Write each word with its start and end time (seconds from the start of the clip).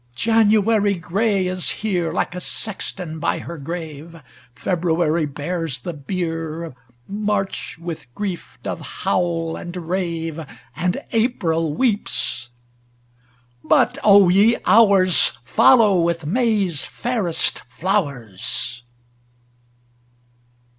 IV 0.13 0.15
January 0.15 0.95
gray 0.95 1.45
is 1.45 1.69
here. 1.69 2.11
Like 2.11 2.33
a 2.33 2.41
sexton 2.41 3.19
by 3.19 3.37
her 3.37 3.59
grave; 3.59 4.19
February 4.55 5.27
bears 5.27 5.77
the 5.77 5.93
bier, 5.93 6.73
March 7.07 7.77
with 7.79 8.11
grief 8.15 8.57
doth 8.63 8.79
howl 8.81 9.55
and 9.55 9.77
rave, 9.77 10.43
And 10.75 11.03
April 11.11 11.75
weeps 11.75 12.49
ŌĆö 13.63 13.69
but, 13.69 13.99
O 14.03 14.27
ye 14.29 14.57
hours! 14.65 15.33
Follow 15.43 16.01
with 16.01 16.25
May's 16.25 16.87
fairest 16.87 17.59
flowers. 17.69 18.81